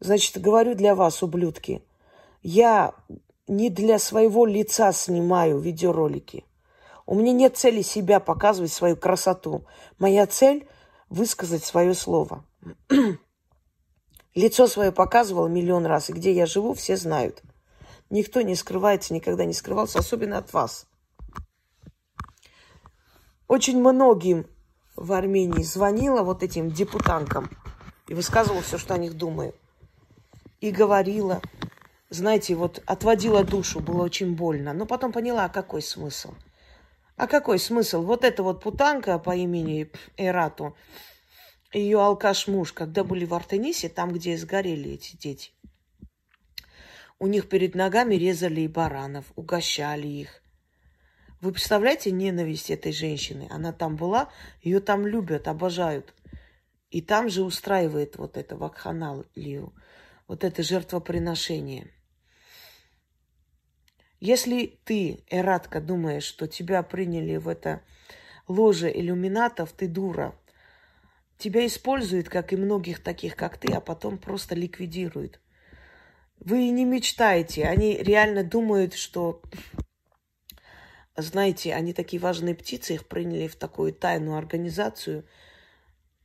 Значит, 0.01 0.41
говорю 0.41 0.75
для 0.75 0.97
вас, 0.97 1.23
ублюдки, 1.23 1.85
я 2.43 2.93
не 3.47 3.71
для 3.71 4.01
своего 4.01 4.45
лица 4.45 4.91
снимаю 4.91 5.61
видеоролики. 5.61 6.45
У 7.07 7.15
меня 7.15 7.33
нет 7.33 7.57
цели 7.57 7.81
себя 7.81 8.19
показывать, 8.19 8.73
свою 8.73 8.97
красоту. 8.97 9.67
Моя 10.01 10.27
цель– 10.27 10.67
высказать 11.09 11.63
свое 11.63 11.95
слово. 11.95 12.45
Лицо 14.35 14.67
свое 14.67 14.91
показывала 14.91 15.47
миллион 15.47 15.87
раз, 15.87 16.11
и 16.11 16.13
где 16.13 16.33
я 16.33 16.45
живу, 16.45 16.75
все 16.75 16.97
знают. 16.97 17.41
Никто 18.11 18.41
не 18.43 18.57
скрывается, 18.57 19.15
никогда 19.15 19.45
не 19.45 19.55
скрывался, 19.55 20.01
особенно 20.01 20.39
от 20.39 20.53
вас. 20.53 20.89
Очень 23.47 23.79
многим 23.79 24.49
в 24.97 25.13
Армении 25.13 25.63
звонила 25.63 26.23
вот 26.23 26.43
этим 26.43 26.71
депутанкам 26.71 27.51
и 28.09 28.15
высказывала 28.15 28.63
все, 28.63 28.79
что 28.79 28.95
о 28.95 28.99
них 28.99 29.15
думаю. 29.15 29.55
И 30.61 30.71
говорила, 30.71 31.41
знаете, 32.11 32.55
вот 32.55 32.83
отводила 32.87 33.43
душу, 33.43 33.81
было 33.81 34.03
очень 34.03 34.35
больно. 34.37 34.73
Но 34.73 34.87
потом 34.87 35.13
поняла, 35.13 35.47
а 35.47 35.49
какой 35.49 35.83
смысл? 35.83 36.35
А 37.17 37.27
какой 37.27 37.59
смысл? 37.59 38.03
Вот 38.03 38.25
эта 38.25 38.43
вот 38.43 38.63
путанка 38.63 39.19
по 39.19 39.35
имени 39.35 39.91
Эрату, 40.17 40.77
ее 41.73 42.01
алкаш-муж, 42.01 42.73
когда 42.73 43.03
были 43.03 43.25
в 43.25 43.35
Артенисе, 43.35 43.89
там, 43.89 44.13
где 44.13 44.37
сгорели 44.37 44.93
эти 44.93 45.17
дети, 45.17 45.53
у 47.19 47.27
них 47.27 47.49
перед 47.49 47.75
ногами 47.75 48.17
резали 48.17 48.63
и 48.63 48.69
баранов, 48.69 49.27
угощали 49.37 50.07
их. 50.07 50.42
Вы 51.43 51.51
представляете 51.51 52.13
ненависть 52.13 52.71
этой 52.71 52.93
женщины? 52.93 53.49
Она 53.51 53.73
там 53.73 53.97
была, 53.97 54.31
ее 54.63 54.79
там 54.79 55.05
любят, 55.05 55.49
обожают. 55.49 56.15
И 56.91 57.03
там 57.03 57.29
же 57.29 57.43
устраивает 57.43 58.17
вот 58.17 58.37
это 58.37 58.57
вакханалию, 58.57 59.75
вот 60.29 60.45
это 60.45 60.63
жертвоприношение. 60.63 61.91
Если 64.21 64.79
ты, 64.85 65.25
Эратка, 65.29 65.81
думаешь, 65.81 66.23
что 66.23 66.47
тебя 66.47 66.85
приняли 66.85 67.39
в 67.39 67.49
это 67.49 67.83
ложе 68.47 68.93
иллюминатов, 68.97 69.73
ты 69.73 69.89
дура. 69.89 70.37
Тебя 71.39 71.67
используют, 71.67 72.29
как 72.29 72.53
и 72.53 72.57
многих 72.57 73.03
таких, 73.03 73.35
как 73.35 73.59
ты, 73.59 73.73
а 73.73 73.81
потом 73.81 74.17
просто 74.17 74.55
ликвидируют. 74.55 75.41
Вы 76.39 76.69
не 76.69 76.85
мечтаете, 76.85 77.65
они 77.65 77.97
реально 77.97 78.45
думают, 78.45 78.95
что 78.95 79.43
знаете, 81.17 81.75
они 81.75 81.93
такие 81.93 82.21
важные 82.21 82.55
птицы, 82.55 82.95
их 82.95 83.07
приняли 83.07 83.47
в 83.47 83.57
такую 83.57 83.93
тайную 83.93 84.37
организацию. 84.39 85.25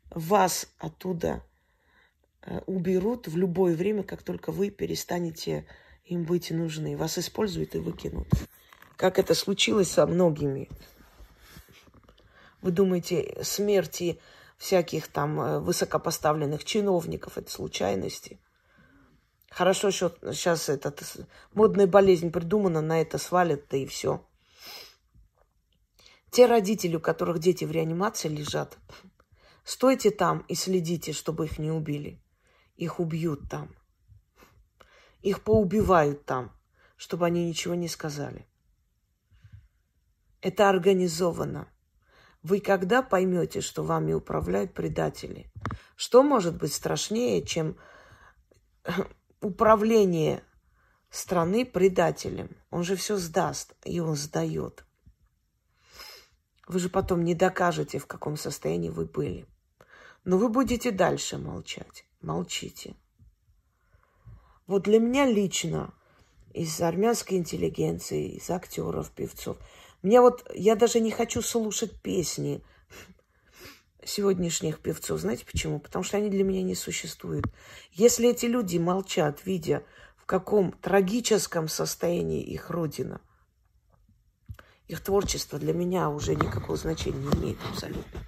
Вас 0.09 0.69
оттуда 0.77 1.43
э, 2.41 2.61
уберут 2.67 3.27
в 3.27 3.35
любое 3.37 3.75
время, 3.75 4.03
как 4.03 4.23
только 4.23 4.51
вы 4.51 4.69
перестанете 4.69 5.65
им 6.05 6.23
быть 6.23 6.51
нужны. 6.51 6.95
Вас 6.95 7.17
используют 7.17 7.75
и 7.75 7.79
выкинут. 7.79 8.27
Как 8.95 9.19
это 9.19 9.35
случилось 9.35 9.91
со 9.91 10.07
многими. 10.07 10.69
Вы 12.61 12.71
думаете, 12.71 13.37
смерти 13.43 14.19
всяких 14.57 15.09
там 15.09 15.39
э, 15.39 15.59
высокопоставленных 15.59 16.63
чиновников– 16.63 17.37
это 17.39 17.51
случайности? 17.51 18.39
Хорошо, 19.49 19.91
что 19.91 20.15
сейчас 20.33 20.69
эта 20.69 20.93
модная 21.53 21.87
болезнь 21.87 22.31
придумана, 22.31 22.81
на 22.81 23.01
это 23.01 23.17
свалят, 23.17 23.63
да 23.69 23.77
и 23.77 23.85
все. 23.85 24.25
Те 26.31 26.45
родители, 26.45 26.95
у 26.95 26.99
которых 26.99 27.39
дети 27.39 27.65
в 27.65 27.71
реанимации 27.71 28.27
лежат, 28.27 28.77
стойте 29.63 30.11
там 30.11 30.39
и 30.47 30.55
следите, 30.55 31.13
чтобы 31.13 31.45
их 31.45 31.57
не 31.57 31.71
убили. 31.71 32.21
Их 32.75 32.99
убьют 32.99 33.49
там. 33.49 33.75
Их 35.21 35.43
поубивают 35.43 36.25
там, 36.25 36.51
чтобы 36.95 37.25
они 37.25 37.47
ничего 37.47 37.75
не 37.75 37.87
сказали. 37.87 38.45
Это 40.41 40.69
организовано. 40.69 41.67
Вы 42.43 42.59
когда 42.59 43.01
поймете, 43.01 43.61
что 43.61 43.83
вами 43.83 44.13
управляют 44.13 44.73
предатели? 44.73 45.51
Что 45.95 46.23
может 46.23 46.57
быть 46.57 46.73
страшнее, 46.73 47.43
чем 47.43 47.77
управление 49.41 50.43
страны 51.09 51.65
предателем? 51.65 52.55
Он 52.69 52.83
же 52.83 52.95
все 52.95 53.17
сдаст, 53.17 53.75
и 53.83 53.99
он 53.99 54.15
сдает. 54.15 54.86
Вы 56.67 56.79
же 56.79 56.89
потом 56.89 57.23
не 57.23 57.33
докажете, 57.33 57.97
в 57.97 58.07
каком 58.07 58.35
состоянии 58.35 58.89
вы 58.89 59.05
были. 59.05 59.45
Но 60.25 60.37
вы 60.37 60.49
будете 60.49 60.91
дальше 60.91 61.37
молчать. 61.37 62.05
Молчите. 62.21 62.95
Вот 64.65 64.83
для 64.83 64.99
меня 64.99 65.25
лично 65.25 65.93
из 66.53 66.81
армянской 66.81 67.37
интеллигенции, 67.37 68.33
из 68.33 68.49
актеров, 68.49 69.11
певцов, 69.11 69.57
мне 70.01 70.19
вот, 70.19 70.49
я 70.53 70.75
даже 70.75 70.99
не 70.99 71.11
хочу 71.11 71.41
слушать 71.41 72.01
песни 72.01 72.61
сегодняшних 74.03 74.79
певцов. 74.79 75.21
Знаете 75.21 75.45
почему? 75.45 75.79
Потому 75.79 76.03
что 76.03 76.17
они 76.17 76.29
для 76.29 76.43
меня 76.43 76.63
не 76.63 76.75
существуют. 76.75 77.45
Если 77.91 78.29
эти 78.29 78.45
люди 78.45 78.77
молчат, 78.77 79.45
видя, 79.45 79.83
в 80.17 80.25
каком 80.25 80.71
трагическом 80.73 81.67
состоянии 81.67 82.41
их 82.41 82.69
родина, 82.69 83.21
их 84.87 85.01
творчество 85.01 85.59
для 85.59 85.73
меня 85.73 86.09
уже 86.09 86.35
никакого 86.35 86.77
значения 86.77 87.19
не 87.19 87.39
имеет 87.39 87.57
абсолютно. 87.69 88.23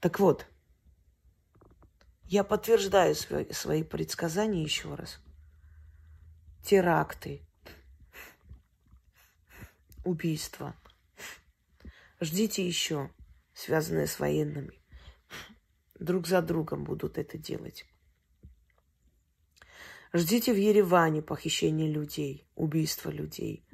Так 0.00 0.18
вот, 0.18 0.46
я 2.24 2.44
подтверждаю 2.44 3.14
свои, 3.14 3.50
свои 3.52 3.82
предсказания 3.84 4.62
еще 4.62 4.94
раз. 4.94 5.20
Теракты, 6.64 7.42
убийства. 10.04 10.74
Ждите 12.20 12.66
еще, 12.66 13.10
связанные 13.52 14.06
с 14.06 14.18
военными. 14.18 14.80
Друг 15.98 16.26
за 16.26 16.42
другом 16.42 16.84
будут 16.84 17.18
это 17.18 17.38
делать. 17.38 17.84
Ждите 20.12 20.52
в 20.52 20.56
Ереване 20.56 21.22
похищение 21.22 21.90
людей, 21.90 22.46
убийство 22.54 23.08
людей, 23.08 23.64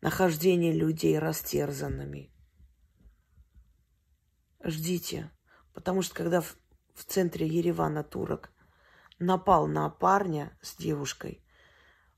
нахождение 0.00 0.72
людей 0.72 1.18
растерзанными. 1.18 2.30
Ждите, 4.62 5.30
потому 5.72 6.02
что 6.02 6.14
когда 6.14 6.40
в, 6.40 6.56
в 6.94 7.04
центре 7.04 7.46
Еревана 7.46 8.02
турок 8.02 8.50
напал 9.18 9.66
на 9.66 9.88
парня 9.88 10.56
с 10.62 10.76
девушкой, 10.76 11.42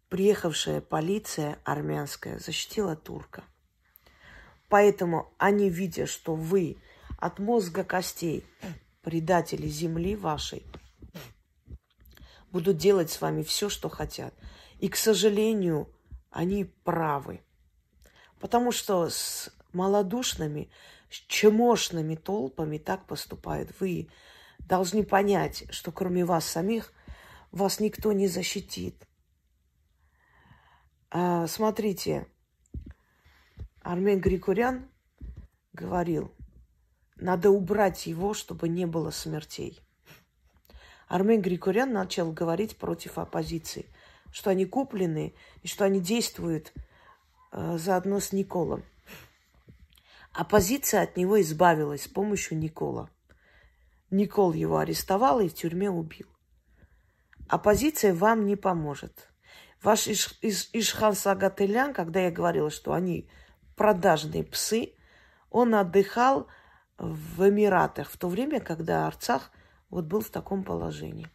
приехавшая 0.08 0.80
полиция 0.80 1.58
армянская 1.64 2.38
защитила 2.38 2.96
турка. 2.96 3.44
Поэтому 4.68 5.32
они, 5.38 5.68
видя, 5.68 6.06
что 6.06 6.34
вы 6.34 6.78
от 7.18 7.38
мозга 7.38 7.84
костей 7.84 8.44
предатели 9.02 9.66
земли 9.66 10.16
вашей, 10.16 10.64
будут 12.50 12.76
делать 12.76 13.10
с 13.10 13.20
вами 13.20 13.42
все, 13.42 13.68
что 13.68 13.88
хотят. 13.88 14.34
И, 14.78 14.88
к 14.88 14.96
сожалению, 14.96 15.88
они 16.30 16.64
правы. 16.64 17.40
Потому 18.42 18.72
что 18.72 19.08
с 19.08 19.54
малодушными, 19.72 20.68
с 21.08 21.14
чемошными 21.28 22.16
толпами 22.16 22.76
так 22.76 23.06
поступают. 23.06 23.70
Вы 23.78 24.08
должны 24.58 25.04
понять, 25.04 25.64
что 25.70 25.92
кроме 25.92 26.24
вас 26.24 26.44
самих 26.44 26.92
вас 27.52 27.78
никто 27.78 28.12
не 28.12 28.26
защитит. 28.26 29.06
А, 31.12 31.46
смотрите, 31.46 32.26
Армен 33.80 34.20
Григорян 34.20 34.88
говорил, 35.72 36.34
надо 37.14 37.50
убрать 37.50 38.08
его, 38.08 38.34
чтобы 38.34 38.68
не 38.68 38.86
было 38.86 39.12
смертей. 39.12 39.78
Армен 41.06 41.40
Григорян 41.40 41.92
начал 41.92 42.32
говорить 42.32 42.76
против 42.76 43.18
оппозиции, 43.18 43.86
что 44.32 44.50
они 44.50 44.66
куплены 44.66 45.32
и 45.62 45.68
что 45.68 45.84
они 45.84 46.00
действуют 46.00 46.72
заодно 47.52 48.20
с 48.20 48.32
Николом. 48.32 48.82
Оппозиция 50.32 51.02
от 51.02 51.16
него 51.16 51.40
избавилась 51.40 52.04
с 52.04 52.08
помощью 52.08 52.58
Никола. 52.58 53.10
Никол 54.10 54.52
его 54.52 54.78
арестовал 54.78 55.40
и 55.40 55.48
в 55.48 55.54
тюрьме 55.54 55.90
убил. 55.90 56.26
Оппозиция 57.48 58.14
вам 58.14 58.46
не 58.46 58.56
поможет. 58.56 59.28
Ваш 59.82 60.08
Иш, 60.08 60.38
Иш, 60.42 60.70
Ишхан 60.72 61.14
Сагателян, 61.14 61.92
когда 61.92 62.20
я 62.20 62.30
говорила, 62.30 62.70
что 62.70 62.92
они 62.92 63.28
продажные 63.76 64.44
псы, 64.44 64.94
он 65.50 65.74
отдыхал 65.74 66.46
в 66.98 67.48
Эмиратах 67.48 68.10
в 68.10 68.16
то 68.16 68.28
время, 68.28 68.60
когда 68.60 69.06
Арцах– 69.06 69.50
вот 69.92 70.06
был 70.06 70.22
в 70.22 70.30
таком 70.30 70.64
положении. 70.64 71.28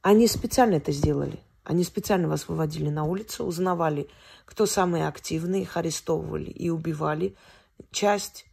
Они 0.00 0.26
специально 0.26 0.76
это 0.76 0.90
сделали. 0.90 1.38
Они 1.70 1.84
специально 1.84 2.26
вас 2.26 2.48
выводили 2.48 2.88
на 2.88 3.04
улицу, 3.04 3.44
узнавали, 3.44 4.10
кто 4.44 4.66
самые 4.66 5.06
активные, 5.06 5.62
их 5.62 5.76
арестовывали 5.76 6.50
и 6.50 6.68
убивали 6.68 7.36
часть, 7.92 8.44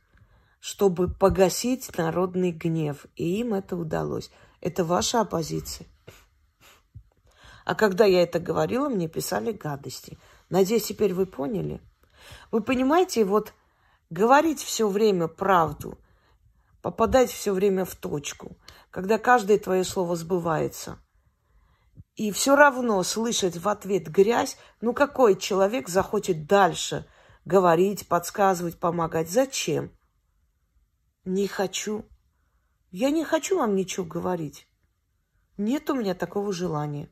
чтобы 0.60 1.08
погасить 1.08 1.98
народный 1.98 2.52
гнев. 2.52 3.08
И 3.16 3.40
им 3.40 3.56
это 3.56 3.76
удалось. 3.76 4.30
Это 4.62 4.86
ваша 4.86 5.22
оппозиция. 5.22 5.88
А 7.66 7.74
когда 7.74 8.06
я 8.06 8.22
это 8.22 8.40
говорила, 8.40 8.88
мне 8.88 9.08
писали 9.08 9.52
гадости. 9.52 10.20
Надеюсь, 10.52 10.84
теперь 10.86 11.16
вы 11.16 11.26
поняли. 11.26 11.82
Вы 12.52 12.62
понимаете, 12.62 13.26
вот 13.26 13.52
говорить 14.12 14.62
все 14.62 14.88
время 14.88 15.28
правду– 15.28 15.98
попадать 16.84 17.32
все 17.32 17.52
время 17.52 17.84
в 17.84 17.96
точку, 17.96 18.58
когда 18.92 19.18
каждое 19.18 19.58
твое 19.58 19.84
слово 19.84 20.16
сбывается. 20.16 21.00
И 22.18 22.32
все 22.32 22.56
равно 22.56 23.04
слышать 23.04 23.58
в 23.58 23.70
ответ 23.70 24.08
грязь, 24.10 24.58
ну 24.82 24.92
какой 24.94 25.38
человек 25.38 25.88
захочет 25.88 26.48
дальше 26.48 27.08
говорить, 27.46 28.08
подсказывать, 28.08 28.80
помогать? 28.80 29.30
Зачем? 29.30 29.96
Не 31.26 31.48
хочу. 31.48 32.06
Я 32.90 33.12
не 33.12 33.24
хочу 33.24 33.60
вам 33.60 33.76
ничего 33.76 34.04
говорить. 34.04 34.68
Нет 35.58 35.92
у 35.92 35.96
меня 35.96 36.16
такого 36.16 36.52
желания. 36.52 37.10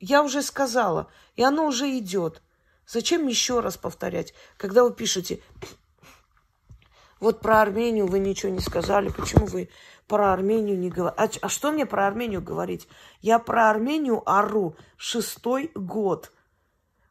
Я 0.00 0.24
уже 0.24 0.42
сказала, 0.42 1.08
и 1.36 1.44
оно 1.44 1.66
уже 1.66 1.96
идет. 1.98 2.42
Зачем 2.84 3.28
еще 3.28 3.60
раз 3.60 3.76
повторять, 3.76 4.34
когда 4.56 4.82
вы 4.82 4.92
пишете 4.92 5.40
вот 7.20 7.40
про 7.40 7.60
Армению 7.60 8.06
вы 8.06 8.18
ничего 8.18 8.52
не 8.52 8.60
сказали. 8.60 9.08
Почему 9.08 9.46
вы 9.46 9.68
про 10.06 10.32
Армению 10.32 10.78
не 10.78 10.90
говорите? 10.90 11.38
А, 11.42 11.46
а 11.46 11.48
что 11.48 11.72
мне 11.72 11.86
про 11.86 12.06
Армению 12.06 12.42
говорить? 12.42 12.88
Я 13.20 13.38
про 13.38 13.70
Армению 13.70 14.22
ору 14.28 14.76
шестой 14.96 15.70
год. 15.74 16.32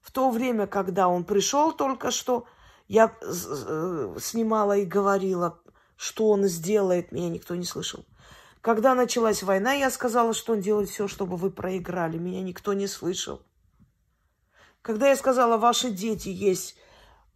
В 0.01 0.11
то 0.11 0.29
время, 0.29 0.67
когда 0.67 1.09
он 1.09 1.25
пришел 1.25 1.73
только 1.73 2.11
что, 2.11 2.45
я 2.87 3.13
э, 3.21 4.15
снимала 4.19 4.77
и 4.77 4.85
говорила, 4.85 5.59
что 5.97 6.29
он 6.29 6.45
сделает, 6.45 7.11
меня 7.11 7.29
никто 7.29 7.55
не 7.55 7.65
слышал. 7.65 8.05
Когда 8.61 8.95
началась 8.95 9.43
война, 9.43 9.73
я 9.73 9.89
сказала, 9.89 10.33
что 10.33 10.53
он 10.53 10.61
делает 10.61 10.89
все, 10.89 11.07
чтобы 11.07 11.35
вы 11.35 11.51
проиграли. 11.51 12.17
Меня 12.17 12.41
никто 12.41 12.73
не 12.73 12.87
слышал. 12.87 13.41
Когда 14.81 15.09
я 15.09 15.17
сказала, 15.17 15.57
ваши 15.57 15.91
дети 15.91 16.29
есть 16.29 16.77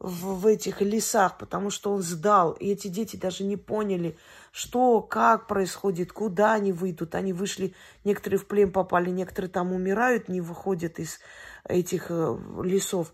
в, 0.01 0.39
в 0.41 0.47
этих 0.47 0.81
лесах, 0.81 1.37
потому 1.37 1.69
что 1.69 1.93
он 1.93 2.01
сдал. 2.01 2.53
И 2.53 2.71
эти 2.71 2.87
дети 2.87 3.17
даже 3.17 3.43
не 3.43 3.55
поняли, 3.55 4.17
что, 4.51 4.99
как 5.01 5.45
происходит, 5.47 6.11
куда 6.11 6.53
они 6.53 6.73
выйдут. 6.73 7.13
Они 7.13 7.33
вышли, 7.33 7.75
некоторые 8.03 8.39
в 8.39 8.47
плен 8.47 8.71
попали, 8.71 9.11
некоторые 9.11 9.51
там 9.51 9.71
умирают, 9.71 10.27
не 10.27 10.41
выходят 10.41 10.97
из 10.97 11.19
этих 11.65 12.07
э, 12.09 12.37
лесов. 12.63 13.13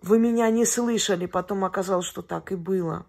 Вы 0.00 0.18
меня 0.18 0.48
не 0.50 0.64
слышали, 0.64 1.26
потом 1.26 1.62
оказалось, 1.62 2.06
что 2.06 2.22
так 2.22 2.52
и 2.52 2.56
было. 2.56 3.04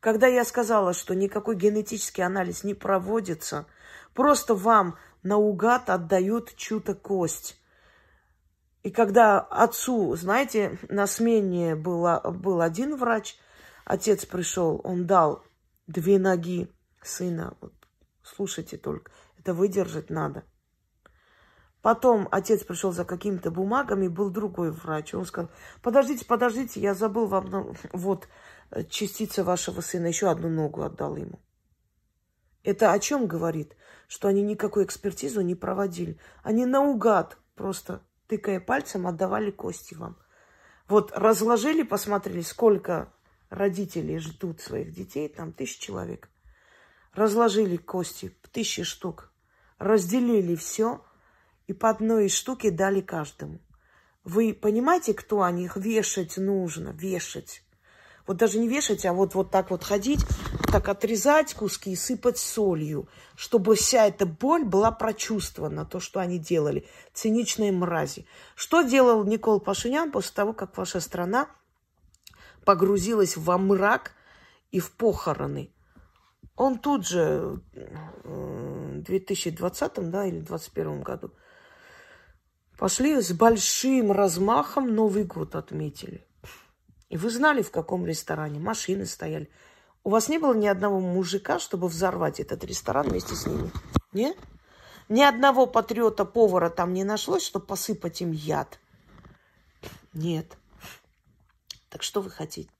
Когда 0.00 0.26
я 0.26 0.44
сказала, 0.44 0.92
что 0.92 1.14
никакой 1.14 1.56
генетический 1.56 2.24
анализ 2.24 2.62
не 2.62 2.74
проводится, 2.74 3.66
просто 4.12 4.54
вам 4.54 4.98
наугад 5.22 5.88
отдают 5.88 6.54
чью-то 6.56 6.94
кость. 6.94 7.56
И 8.82 8.90
когда 8.90 9.40
отцу, 9.40 10.16
знаете, 10.16 10.78
на 10.88 11.06
смене 11.06 11.76
была, 11.76 12.20
был 12.20 12.62
один 12.62 12.96
врач, 12.96 13.36
отец 13.84 14.24
пришел, 14.24 14.80
он 14.84 15.06
дал 15.06 15.42
две 15.86 16.18
ноги 16.18 16.72
сына. 17.02 17.56
Вот, 17.60 17.74
слушайте 18.22 18.78
только, 18.78 19.12
это 19.38 19.52
выдержать 19.52 20.08
надо. 20.08 20.44
Потом 21.82 22.28
отец 22.30 22.62
пришел 22.62 22.92
за 22.92 23.04
какими-то 23.04 23.50
бумагами, 23.50 24.08
был 24.08 24.30
другой 24.30 24.70
врач. 24.70 25.14
Он 25.14 25.24
сказал, 25.24 25.50
подождите, 25.82 26.26
подождите, 26.26 26.80
я 26.80 26.94
забыл 26.94 27.26
вам, 27.26 27.74
вот, 27.92 28.28
частица 28.88 29.44
вашего 29.44 29.80
сына, 29.80 30.06
еще 30.06 30.30
одну 30.30 30.48
ногу 30.48 30.82
отдал 30.82 31.16
ему. 31.16 31.40
Это 32.62 32.92
о 32.92 32.98
чем 32.98 33.26
говорит? 33.26 33.76
Что 34.08 34.28
они 34.28 34.42
никакую 34.42 34.84
экспертизу 34.84 35.40
не 35.40 35.54
проводили. 35.54 36.18
Они 36.42 36.66
наугад 36.66 37.38
просто 37.54 38.02
тыкая 38.30 38.60
пальцем, 38.60 39.08
отдавали 39.08 39.50
кости 39.50 39.94
вам. 39.94 40.16
Вот 40.86 41.12
разложили, 41.16 41.82
посмотрели, 41.82 42.42
сколько 42.42 43.12
родителей 43.48 44.18
ждут 44.18 44.60
своих 44.60 44.92
детей, 44.92 45.28
там 45.28 45.52
тысяч 45.52 45.78
человек. 45.78 46.30
Разложили 47.12 47.76
кости, 47.76 48.32
тысячи 48.52 48.84
штук. 48.84 49.32
Разделили 49.78 50.54
все 50.54 51.04
и 51.66 51.72
по 51.72 51.90
одной 51.90 52.28
штуке 52.28 52.70
дали 52.70 53.00
каждому. 53.00 53.58
Вы 54.22 54.54
понимаете, 54.54 55.12
кто 55.12 55.42
они? 55.42 55.64
Их 55.64 55.76
вешать 55.76 56.36
нужно, 56.36 56.90
вешать. 56.90 57.64
Вот 58.28 58.36
даже 58.36 58.60
не 58.60 58.68
вешать, 58.68 59.04
а 59.06 59.12
вот, 59.12 59.34
вот 59.34 59.50
так 59.50 59.72
вот 59.72 59.82
ходить, 59.82 60.24
так 60.70 60.88
отрезать 60.88 61.54
куски 61.54 61.92
и 61.92 61.96
сыпать 61.96 62.38
солью, 62.38 63.08
чтобы 63.36 63.74
вся 63.74 64.06
эта 64.06 64.26
боль 64.26 64.64
была 64.64 64.90
прочувствована, 64.90 65.84
то, 65.84 66.00
что 66.00 66.20
они 66.20 66.38
делали. 66.38 66.86
Циничные 67.12 67.72
мрази. 67.72 68.26
Что 68.54 68.82
делал 68.82 69.24
Никол 69.24 69.60
Пашинян 69.60 70.10
после 70.10 70.32
того, 70.34 70.52
как 70.52 70.76
ваша 70.76 71.00
страна 71.00 71.48
погрузилась 72.64 73.36
во 73.36 73.58
мрак 73.58 74.12
и 74.70 74.80
в 74.80 74.92
похороны? 74.92 75.72
Он 76.56 76.78
тут 76.78 77.06
же 77.06 77.60
в 78.24 79.02
2020 79.02 80.10
да, 80.10 80.26
или 80.26 80.40
2021 80.40 81.02
году 81.02 81.32
пошли 82.80 83.20
с 83.20 83.32
большим 83.32 84.10
размахом 84.10 84.94
Новый 84.94 85.24
год 85.24 85.54
отметили. 85.54 86.26
И 87.10 87.18
вы 87.18 87.28
знали, 87.28 87.60
в 87.60 87.70
каком 87.70 88.06
ресторане 88.06 88.58
машины 88.58 89.04
стояли. 89.04 89.50
У 90.02 90.10
вас 90.10 90.28
не 90.28 90.38
было 90.38 90.54
ни 90.54 90.66
одного 90.66 91.00
мужика, 91.00 91.58
чтобы 91.58 91.88
взорвать 91.88 92.40
этот 92.40 92.64
ресторан 92.64 93.08
вместе 93.08 93.34
с 93.34 93.46
ними? 93.46 93.70
Нет? 94.12 94.36
Ни 95.08 95.22
одного 95.22 95.66
патриота-повара 95.66 96.70
там 96.70 96.92
не 96.94 97.04
нашлось, 97.04 97.44
чтобы 97.44 97.66
посыпать 97.66 98.22
им 98.22 98.32
яд? 98.32 98.78
Нет. 100.12 100.56
Так 101.88 102.02
что 102.02 102.20
вы 102.20 102.30
хотите? 102.30 102.70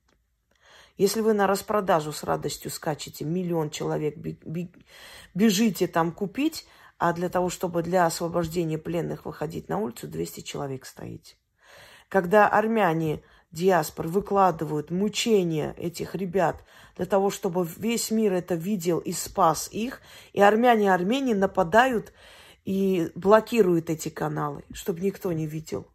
Если 0.96 1.20
вы 1.20 1.33
на 1.33 1.46
распродажу 1.46 2.12
с 2.12 2.24
радостью 2.24 2.70
скачете, 2.70 3.24
миллион 3.24 3.70
человек 3.70 4.16
бежите 5.35 5.87
там 5.87 6.12
купить, 6.12 6.66
а 6.98 7.12
для 7.12 7.28
того, 7.28 7.48
чтобы 7.48 7.83
для 7.83 8.06
освобождения 8.06 8.78
пленных 8.78 9.24
выходить 9.24 9.68
на 9.68 9.78
улицу, 9.78 10.09
200 10.09 10.40
человек 10.40 10.85
стоите. 10.87 11.37
Когда 12.09 12.48
армяне 12.48 13.22
диаспор 13.53 14.07
выкладывают 14.09 14.91
мучения 14.91 15.75
этих 15.77 16.15
ребят 16.15 16.65
для 16.97 17.07
того, 17.07 17.31
чтобы 17.31 17.67
весь 17.77 18.11
мир 18.11 18.33
это 18.33 18.55
видел 18.55 18.99
и 18.99 19.13
спас 19.13 19.69
их, 19.73 20.01
и 20.33 20.41
армяне 20.41 20.85
и 20.85 20.89
Армении 20.89 21.35
нападают 21.35 22.13
и 22.65 23.11
блокируют 23.15 23.91
эти 23.91 24.09
каналы, 24.09 24.65
чтобы 24.73 25.01
никто 25.01 25.33
не 25.33 25.47
видел. 25.47 25.87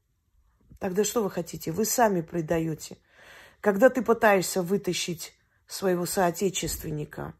Тогда 0.79 1.03
что 1.03 1.23
вы 1.23 1.31
хотите? 1.31 1.71
Вы 1.71 1.85
сами 1.85 2.21
предаете. 2.21 2.97
Когда 3.61 3.89
ты 3.89 4.01
пытаешься 4.01 4.61
вытащить 4.61 5.33
своего 5.67 6.05
соотечественника, 6.05 7.33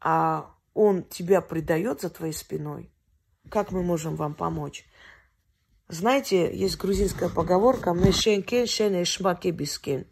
а 0.00 0.54
он 0.74 1.02
тебя 1.04 1.40
предает 1.40 2.02
за 2.02 2.10
твоей 2.10 2.34
спиной, 2.34 2.92
как 3.48 3.72
мы 3.72 3.82
можем 3.82 4.16
вам 4.16 4.34
помочь? 4.34 4.84
Знаете, 5.88 6.56
есть 6.56 6.78
грузинская 6.78 7.28
поговорка 7.28 7.92
«Мешенкен 7.92 8.66
шен 8.66 9.02
эшмаке 9.02 9.50
бискен», 9.50 10.06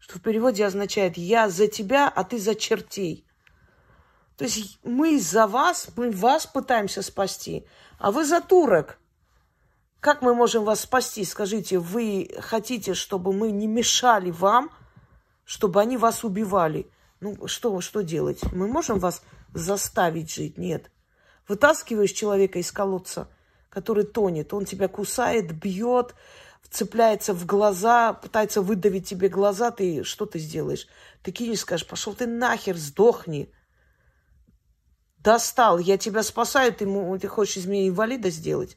что 0.00 0.18
в 0.18 0.22
переводе 0.22 0.66
означает 0.66 1.16
«я 1.16 1.48
за 1.48 1.68
тебя, 1.68 2.08
а 2.08 2.24
ты 2.24 2.38
за 2.38 2.56
чертей». 2.56 3.24
То 4.36 4.44
есть 4.44 4.80
мы 4.82 5.20
за 5.20 5.46
вас, 5.46 5.90
мы 5.96 6.10
вас 6.10 6.46
пытаемся 6.46 7.02
спасти, 7.02 7.66
а 7.98 8.10
вы 8.10 8.24
за 8.24 8.40
турок. 8.40 8.98
Как 10.00 10.22
мы 10.22 10.34
можем 10.34 10.64
вас 10.64 10.80
спасти? 10.80 11.24
Скажите, 11.24 11.78
вы 11.78 12.28
хотите, 12.40 12.94
чтобы 12.94 13.32
мы 13.32 13.52
не 13.52 13.68
мешали 13.68 14.30
вам, 14.30 14.70
чтобы 15.44 15.80
они 15.80 15.96
вас 15.96 16.24
убивали? 16.24 16.90
Ну, 17.20 17.46
что, 17.46 17.80
что 17.80 18.02
делать? 18.02 18.40
Мы 18.52 18.66
можем 18.66 18.98
вас 18.98 19.22
заставить 19.54 20.34
жить? 20.34 20.58
Нет. 20.58 20.90
Вытаскиваешь 21.46 22.10
человека 22.10 22.58
из 22.58 22.72
колодца– 22.72 23.30
который 23.68 24.04
тонет. 24.04 24.52
Он 24.54 24.64
тебя 24.64 24.88
кусает, 24.88 25.52
бьет, 25.52 26.14
цепляется 26.70 27.32
в 27.34 27.46
глаза, 27.46 28.12
пытается 28.12 28.62
выдавить 28.62 29.08
тебе 29.08 29.28
глаза. 29.28 29.70
Ты 29.70 30.04
что 30.04 30.26
ты 30.26 30.38
сделаешь? 30.38 30.88
Ты 31.22 31.32
кинешь, 31.32 31.60
скажешь, 31.60 31.86
пошел 31.86 32.14
ты 32.14 32.26
нахер, 32.26 32.76
сдохни. 32.76 33.52
Достал, 35.18 35.78
я 35.78 35.98
тебя 35.98 36.22
спасаю, 36.22 36.72
ты, 36.72 36.86
ты 37.18 37.28
хочешь 37.28 37.56
из 37.56 37.66
меня 37.66 37.88
инвалида 37.88 38.30
сделать? 38.30 38.76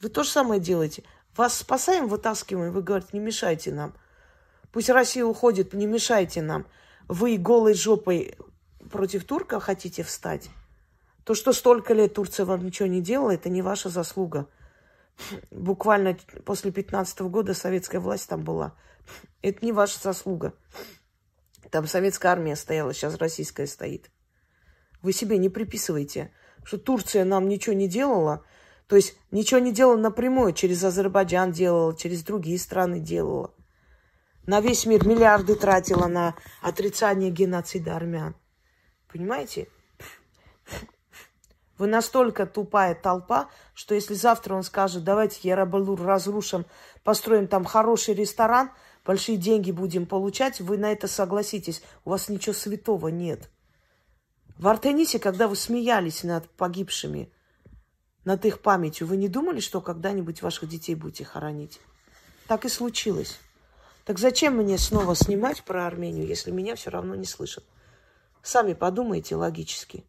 Вы 0.00 0.08
то 0.08 0.22
же 0.22 0.30
самое 0.30 0.60
делаете. 0.60 1.04
Вас 1.36 1.58
спасаем, 1.58 2.08
вытаскиваем, 2.08 2.72
вы 2.72 2.82
говорите, 2.82 3.10
не 3.12 3.20
мешайте 3.20 3.72
нам. 3.72 3.94
Пусть 4.72 4.88
Россия 4.88 5.24
уходит, 5.24 5.74
не 5.74 5.86
мешайте 5.86 6.40
нам. 6.40 6.66
Вы 7.08 7.36
голой 7.36 7.74
жопой 7.74 8.36
против 8.90 9.24
турка 9.24 9.60
хотите 9.60 10.02
встать? 10.02 10.48
То, 11.26 11.34
что 11.34 11.52
столько 11.52 11.92
лет 11.92 12.14
Турция 12.14 12.46
вам 12.46 12.64
ничего 12.64 12.86
не 12.86 13.02
делала, 13.02 13.32
это 13.32 13.48
не 13.48 13.60
ваша 13.60 13.88
заслуга. 13.88 14.46
Буквально 15.50 16.16
после 16.44 16.70
15 16.70 17.20
-го 17.20 17.28
года 17.28 17.52
советская 17.52 18.00
власть 18.00 18.28
там 18.28 18.44
была. 18.44 18.76
Это 19.42 19.64
не 19.64 19.72
ваша 19.72 19.98
заслуга. 19.98 20.52
Там 21.72 21.88
советская 21.88 22.30
армия 22.30 22.54
стояла, 22.54 22.94
сейчас 22.94 23.16
российская 23.16 23.66
стоит. 23.66 24.08
Вы 25.02 25.12
себе 25.12 25.36
не 25.38 25.48
приписывайте, 25.48 26.30
что 26.62 26.78
Турция 26.78 27.24
нам 27.24 27.48
ничего 27.48 27.74
не 27.74 27.88
делала. 27.88 28.44
То 28.86 28.94
есть 28.94 29.16
ничего 29.32 29.58
не 29.58 29.72
делала 29.72 29.96
напрямую, 29.96 30.52
через 30.52 30.84
Азербайджан 30.84 31.50
делала, 31.50 31.96
через 31.96 32.22
другие 32.22 32.56
страны 32.56 33.00
делала. 33.00 33.52
На 34.46 34.60
весь 34.60 34.86
мир 34.86 35.04
миллиарды 35.04 35.56
тратила 35.56 36.06
на 36.06 36.36
отрицание 36.62 37.32
геноцида 37.32 37.96
армян. 37.96 38.36
Понимаете? 39.08 39.66
Вы 41.78 41.88
настолько 41.88 42.46
тупая 42.46 42.94
толпа, 42.94 43.50
что 43.74 43.94
если 43.94 44.14
завтра 44.14 44.54
он 44.54 44.62
скажет, 44.62 45.04
давайте 45.04 45.46
Ярабалур 45.48 46.00
разрушим, 46.02 46.64
построим 47.04 47.48
там 47.48 47.64
хороший 47.64 48.14
ресторан, 48.14 48.70
большие 49.04 49.36
деньги 49.36 49.70
будем 49.70 50.06
получать, 50.06 50.60
вы 50.60 50.78
на 50.78 50.90
это 50.90 51.06
согласитесь. 51.06 51.82
У 52.04 52.10
вас 52.10 52.28
ничего 52.28 52.54
святого 52.54 53.08
нет. 53.08 53.50
В 54.56 54.68
Артенисе, 54.68 55.18
когда 55.18 55.48
вы 55.48 55.56
смеялись 55.56 56.24
над 56.24 56.48
погибшими, 56.48 57.30
над 58.24 58.44
их 58.46 58.60
памятью, 58.60 59.06
вы 59.06 59.18
не 59.18 59.28
думали, 59.28 59.60
что 59.60 59.82
когда-нибудь 59.82 60.40
ваших 60.40 60.68
детей 60.68 60.94
будете 60.94 61.24
хоронить? 61.24 61.78
Так 62.48 62.64
и 62.64 62.70
случилось. 62.70 63.38
Так 64.06 64.18
зачем 64.18 64.56
мне 64.56 64.78
снова 64.78 65.14
снимать 65.14 65.62
про 65.62 65.86
Армению, 65.86 66.26
если 66.26 66.50
меня 66.52 66.74
все 66.74 66.90
равно 66.90 67.14
не 67.16 67.26
слышат? 67.26 67.64
Сами 68.42 68.72
подумайте 68.72 69.36
логически. 69.36 70.04